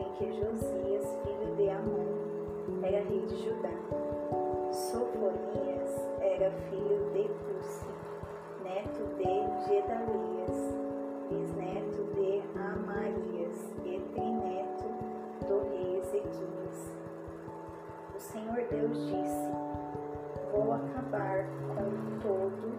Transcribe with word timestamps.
em 0.00 0.12
que 0.14 0.32
Josias, 0.32 1.06
filho 1.22 1.54
de 1.56 1.70
Amon, 1.70 2.24
era 2.82 3.02
rei 3.04 3.20
de 3.26 3.36
Judá. 3.44 3.70
Sofonias 4.72 6.08
era 6.20 6.50
filho 6.68 7.10
de 7.12 7.28
Cusi, 7.44 7.86
neto 8.62 9.04
de 9.16 9.68
Gedalias, 9.68 10.74
bisneto 11.30 12.02
de 12.14 12.42
Amarias 12.58 13.72
e 13.84 14.00
trineto 14.12 14.84
do 15.46 15.68
rei 15.70 15.98
Ezequias. 15.98 16.92
O 18.14 18.18
Senhor 18.18 18.66
Deus 18.70 18.98
disse: 19.06 19.50
Vou 20.52 20.72
acabar 20.72 21.46
com 21.68 22.18
todo, 22.20 22.72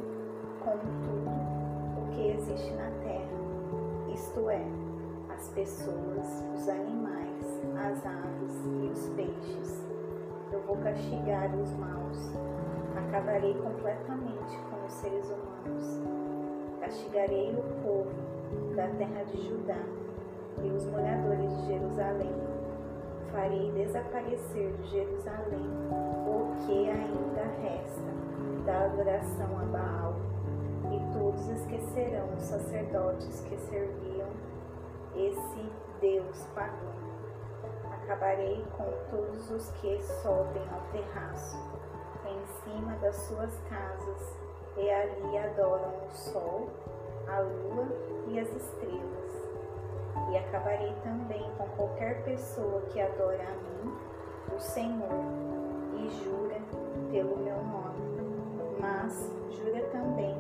com 0.64 0.78
tudo 1.04 1.32
o 2.02 2.12
que 2.12 2.30
existe 2.30 2.72
na 2.74 2.90
terra, 3.04 4.14
isto 4.14 4.50
é, 4.50 4.62
as 5.36 5.50
pessoas, 5.50 6.44
os 6.54 6.70
animais, 6.70 7.62
as 7.78 8.06
aves 8.06 8.66
e 8.66 8.88
os 8.88 9.10
peixes. 9.10 9.86
Eu 10.52 10.62
vou 10.62 10.78
castigar 10.78 11.54
os 11.54 11.76
maus, 11.76 12.32
acabarei 12.96 13.54
completamente 13.56 14.58
com 14.70 14.86
os 14.86 14.94
seres 14.94 15.30
humanos. 15.30 16.02
Castigarei 16.80 17.54
o 17.54 17.84
povo 17.84 18.76
da 18.76 18.88
terra 18.88 19.24
de 19.24 19.42
Judá 19.46 19.84
e 20.64 20.72
os 20.72 20.86
moradores 20.86 21.52
de 21.58 21.66
Jerusalém. 21.68 22.34
Farei 23.34 23.72
desaparecer 23.74 24.72
de 24.72 24.88
Jerusalém 24.88 25.70
o 26.28 26.66
que 26.66 26.90
ainda 26.90 27.44
resta 27.62 28.16
da 28.66 28.86
adoração 28.86 29.60
a 29.60 29.66
Baal, 29.66 30.16
e 30.92 31.14
todos 31.14 31.50
esquecerão 31.50 32.34
os 32.36 32.44
sacerdotes 32.44 33.42
que 33.42 33.58
serviam 33.58 34.55
esse 35.16 35.72
Deus 36.02 36.46
pagão. 36.54 36.94
Acabarei 38.04 38.64
com 38.78 38.86
todos 39.10 39.50
os 39.50 39.72
que 39.82 40.02
sobem 40.22 40.62
ao 40.72 40.82
terraço, 40.92 41.58
em 42.26 42.46
cima 42.64 42.96
das 42.98 43.16
suas 43.16 43.58
casas, 43.70 44.36
e 44.78 44.90
ali 44.90 45.38
adoram 45.38 45.94
o 46.06 46.14
sol, 46.14 46.70
a 47.28 47.40
lua 47.40 47.88
e 48.28 48.40
as 48.40 48.50
estrelas. 48.50 49.26
E 50.32 50.38
acabarei 50.38 50.94
também 51.04 51.50
com 51.58 51.68
qualquer 51.70 52.24
pessoa 52.24 52.82
que 52.92 53.02
adora 53.02 53.44
a 53.44 53.56
mim, 53.56 53.94
o 54.56 54.60
Senhor, 54.60 55.10
e 55.98 56.10
jura 56.24 56.62
pelo 57.10 57.38
meu 57.38 57.58
nome, 57.64 58.78
mas 58.80 59.32
jura 59.50 59.82
também 59.92 60.36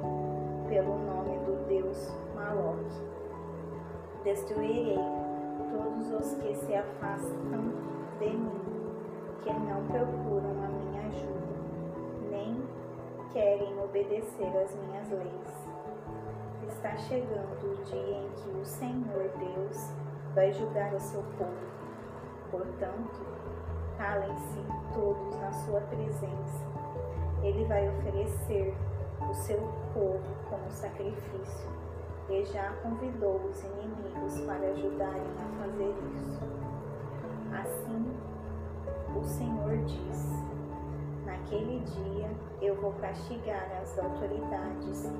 pelo 0.67 0.97
nome 0.97 1.37
do 1.45 1.65
Deus 1.67 2.13
Maloque 2.35 3.14
destruirei 4.25 4.97
todos 5.71 6.11
os 6.11 6.33
que 6.39 6.55
se 6.55 6.73
afastam 6.73 7.61
de 8.19 8.25
mim, 8.25 8.59
que 9.43 9.53
não 9.53 9.85
procuram 9.85 10.63
a 10.63 10.67
minha 10.67 11.01
ajuda, 11.07 11.55
nem 12.31 12.59
querem 13.31 13.79
obedecer 13.79 14.47
às 14.57 14.75
minhas 14.75 15.11
leis. 15.11 15.69
Está 16.67 16.97
chegando 16.97 17.71
o 17.71 17.83
dia 17.83 18.17
em 18.17 18.29
que 18.31 18.49
o 18.49 18.65
Senhor 18.65 19.29
Deus 19.37 19.91
vai 20.33 20.51
julgar 20.51 20.91
o 20.95 20.99
seu 20.99 21.21
povo. 21.37 21.75
Portanto, 22.49 23.23
calem-se 23.95 24.59
todos 24.91 25.35
na 25.39 25.51
sua 25.51 25.81
presença. 25.81 26.65
Ele 27.43 27.63
vai 27.65 27.87
oferecer 27.89 28.75
o 29.29 29.33
seu 29.35 29.59
povo 29.93 30.35
como 30.49 30.67
sacrifício 30.71 31.84
e 32.29 32.43
já 32.45 32.73
convidou 32.81 33.35
os 33.35 33.63
inimigos 33.63 34.41
para 34.41 34.67
ajudarem 34.69 35.31
a 35.37 35.63
fazer 35.63 35.93
isso. 36.15 36.41
Assim, 37.53 38.17
o 39.15 39.23
Senhor 39.23 39.77
diz: 39.85 40.45
Naquele 41.25 41.79
dia 41.79 42.29
eu 42.61 42.75
vou 42.75 42.93
castigar 42.93 43.69
as 43.81 43.97
autoridades, 43.99 45.11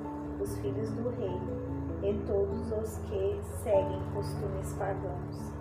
os 0.41 0.57
filhos 0.57 0.91
do 0.91 1.09
rei 1.09 1.39
e 2.03 2.25
todos 2.25 2.71
os 2.71 2.97
que 3.05 3.39
seguem 3.63 4.01
costumes 4.13 4.73
pagãos. 4.73 5.53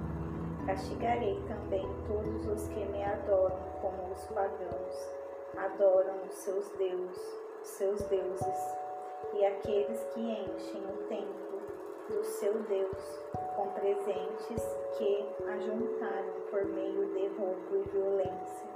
Castigarei 0.67 1.43
também 1.47 1.87
todos 2.07 2.47
os 2.47 2.69
que 2.69 2.85
me 2.87 3.05
adoram 3.05 3.59
como 3.83 4.13
os 4.13 4.25
pagãos, 4.29 5.13
adoram 5.59 6.23
os 6.27 6.33
seus 6.33 6.69
deuses, 6.79 7.39
seus 7.63 8.03
deuses 8.05 8.84
e 9.33 9.45
aqueles 9.47 10.05
que 10.13 10.21
enchem 10.21 10.83
o 10.85 11.09
templo 11.09 11.63
do 12.09 12.25
seu 12.25 12.55
Deus 12.65 13.25
com 13.57 13.69
presentes 13.69 14.63
que 14.97 15.27
ajuntaram 15.49 16.35
por 16.51 16.65
meio 16.67 17.07
de 17.07 17.29
roubo 17.39 17.77
e 17.77 17.89
violência. 17.91 18.69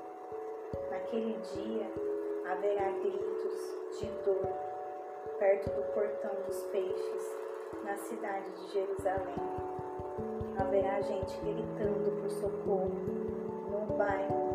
Naquele 0.90 1.34
dia 1.54 1.86
haverá 2.50 2.90
gritos 2.90 3.98
de 3.98 4.06
dor 4.24 4.68
perto 5.38 5.70
do 5.70 5.82
portão 5.92 6.34
dos 6.46 6.64
peixes, 6.66 7.36
na 7.84 7.96
cidade 7.96 8.50
de 8.50 8.72
Jerusalém. 8.72 9.36
Haverá 10.58 11.00
gente 11.00 11.38
gritando 11.40 12.20
por 12.20 12.30
socorro 12.30 12.90
no 13.70 13.96
bairro 13.96 14.48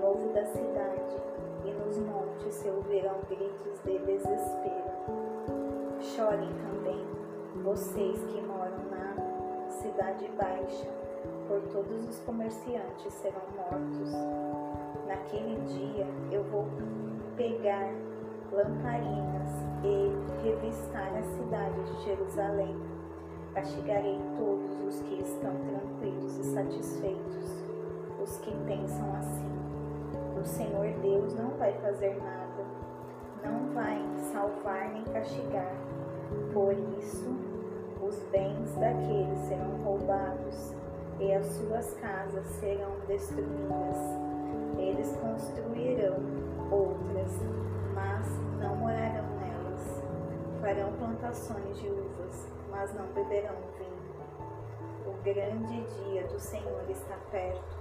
novo 0.00 0.32
da 0.32 0.44
cidade 0.46 1.16
e 1.64 1.72
nos 1.72 1.98
montes 1.98 2.54
se 2.54 2.68
ouvirão 2.68 3.20
gritos 3.28 3.80
de 3.80 3.98
desespero. 3.98 5.29
Chorem 6.02 6.48
também, 6.54 6.98
vocês 7.62 8.24
que 8.24 8.40
moram 8.40 8.78
na 8.90 9.68
cidade 9.68 10.30
baixa, 10.34 10.88
por 11.46 11.60
todos 11.70 12.08
os 12.08 12.18
comerciantes 12.20 13.12
serão 13.12 13.42
mortos. 13.54 14.10
Naquele 15.06 15.60
dia 15.66 16.06
eu 16.32 16.42
vou 16.44 16.66
pegar 17.36 17.92
lamparinas 18.50 19.50
e 19.84 20.42
revistar 20.42 21.14
a 21.14 21.22
cidade 21.22 21.82
de 21.82 22.04
Jerusalém. 22.04 22.74
Castigarei 23.52 24.18
todos 24.38 24.80
os 24.80 25.02
que 25.02 25.20
estão 25.20 25.54
tranquilos 25.54 26.38
e 26.38 26.44
satisfeitos, 26.44 27.62
os 28.22 28.38
que 28.38 28.56
pensam 28.64 29.14
assim. 29.16 30.40
O 30.40 30.44
Senhor 30.46 30.94
Deus 31.02 31.34
não 31.34 31.50
vai 31.58 31.74
fazer 31.74 32.16
nada, 32.22 32.64
não 33.44 33.74
vai 33.74 34.02
salvar 34.32 34.88
nem 34.92 35.04
castigar 35.04 35.89
por 36.52 36.72
isso, 36.98 37.28
os 38.02 38.16
bens 38.30 38.74
daqueles 38.74 39.38
serão 39.48 39.76
roubados 39.84 40.74
e 41.20 41.32
as 41.32 41.46
suas 41.46 41.94
casas 41.94 42.46
serão 42.46 42.92
destruídas. 43.06 43.98
Eles 44.78 45.16
construirão 45.16 46.16
outras, 46.70 47.32
mas 47.94 48.26
não 48.58 48.76
morarão 48.76 49.28
nelas. 49.38 50.02
Farão 50.60 50.92
plantações 50.94 51.78
de 51.78 51.88
uvas, 51.88 52.48
mas 52.70 52.92
não 52.94 53.06
beberão 53.08 53.54
vinho. 53.78 54.00
O 55.06 55.22
grande 55.22 55.82
dia 55.82 56.24
do 56.24 56.38
Senhor 56.38 56.82
está 56.88 57.16
perto 57.30 57.76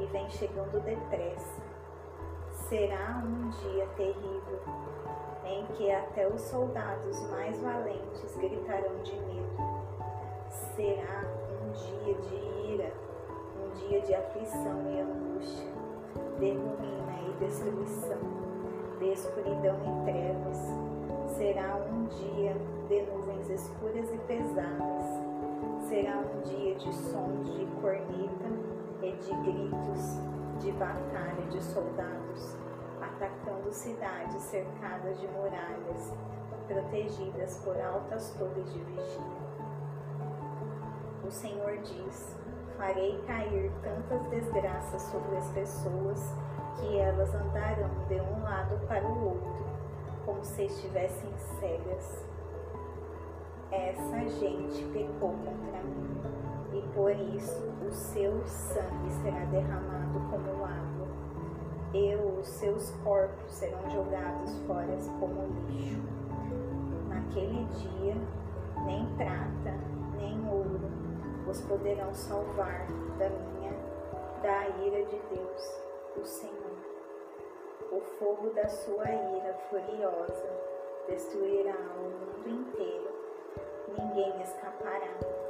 e 0.00 0.06
vem 0.06 0.28
chegando 0.30 0.82
depressa. 0.84 1.63
Será 2.68 3.22
um 3.22 3.50
dia 3.50 3.86
terrível 3.94 4.58
em 5.44 5.66
que 5.66 5.90
até 5.90 6.26
os 6.26 6.40
soldados 6.40 7.20
mais 7.30 7.60
valentes 7.60 8.34
gritarão 8.36 8.96
de 9.02 9.12
medo. 9.12 9.84
Será 10.74 11.24
um 11.62 11.70
dia 11.72 12.14
de 12.14 12.72
ira, 12.72 12.92
um 13.54 13.70
dia 13.74 14.00
de 14.00 14.14
aflição 14.14 14.80
e 14.90 15.00
angústia, 15.00 15.72
de 16.38 16.52
ruína 16.52 17.28
e 17.28 17.44
destruição, 17.44 18.18
de 18.98 19.12
escuridão 19.12 19.76
e 19.84 20.10
trevas. 20.10 20.58
Será 21.36 21.76
um 21.92 22.06
dia 22.06 22.56
de 22.88 23.02
nuvens 23.02 23.50
escuras 23.50 24.10
e 24.10 24.18
pesadas. 24.26 25.04
Será 25.86 26.16
um 26.18 26.40
dia 26.40 26.74
de 26.76 26.94
sons 26.94 27.46
de 27.54 27.66
corneta 27.82 28.48
e 29.02 29.12
de 29.12 29.30
gritos 29.42 30.43
de 30.60 30.72
batalha 30.72 31.46
de 31.50 31.62
soldados 31.62 32.56
atacando 33.14 33.72
cidades 33.72 34.42
cercadas 34.42 35.20
de 35.20 35.26
muralhas, 35.28 36.12
protegidas 36.66 37.58
por 37.58 37.80
altas 37.80 38.30
torres 38.38 38.72
de 38.72 38.80
vigia. 38.80 39.44
O 41.24 41.30
Senhor 41.30 41.78
diz: 41.78 42.36
Farei 42.76 43.22
cair 43.26 43.70
tantas 43.82 44.26
desgraças 44.28 45.02
sobre 45.02 45.36
as 45.36 45.48
pessoas 45.50 46.34
que 46.76 46.98
elas 46.98 47.34
andarão 47.34 47.90
de 48.08 48.20
um 48.20 48.42
lado 48.42 48.78
para 48.86 49.06
o 49.06 49.24
outro, 49.26 49.66
como 50.24 50.44
se 50.44 50.64
estivessem 50.64 51.32
cegas. 51.60 52.26
Essa 53.70 54.28
gente 54.28 54.84
pecou 54.92 55.30
contra 55.30 55.82
mim, 55.82 55.93
por 56.94 57.10
isso 57.10 57.62
o 57.86 57.92
seu 57.92 58.40
sangue 58.46 59.10
será 59.22 59.44
derramado 59.46 60.20
como 60.30 60.64
água 60.64 61.08
e 61.92 62.14
os 62.14 62.46
seus 62.46 62.90
corpos 63.02 63.52
serão 63.52 63.90
jogados 63.90 64.56
fora 64.66 64.96
como 65.18 65.46
lixo. 65.68 66.00
Naquele 67.08 67.64
dia 67.64 68.16
nem 68.86 69.06
prata, 69.16 69.74
nem 70.16 70.48
ouro 70.48 70.80
os 71.48 71.60
poderão 71.62 72.12
salvar 72.14 72.86
da 73.18 73.28
minha, 73.28 73.72
da 74.42 74.68
ira 74.84 75.04
de 75.04 75.20
Deus, 75.34 75.80
o 76.16 76.24
Senhor. 76.24 76.54
O 77.92 78.00
fogo 78.00 78.50
da 78.54 78.68
sua 78.68 79.04
ira 79.04 79.54
furiosa 79.68 80.50
destruirá 81.08 81.76
o 81.96 82.02
mundo 82.02 82.48
inteiro. 82.48 83.14
Ninguém 83.96 84.42
escapará, 84.42 85.43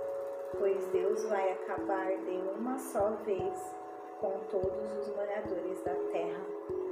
pois 0.59 0.87
Deus 0.89 1.25
vai 1.25 1.53
acabar 1.53 2.17
de 2.25 2.37
uma 2.59 2.79
só 2.79 3.11
vez 3.25 3.75
com 4.21 4.39
todos 4.51 4.99
os 4.99 5.09
moradores 5.15 5.83
da 5.83 5.95
terra. 6.13 6.84